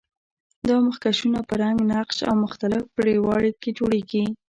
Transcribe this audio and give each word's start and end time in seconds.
دا 0.67 0.75
مخکشونه 0.87 1.39
په 1.47 1.53
رنګ، 1.61 1.77
نقش 1.91 2.17
او 2.29 2.33
مختلف 2.43 2.83
پرېړوالي 2.95 3.51
کې 3.61 3.69
جوړیږي. 3.77 4.23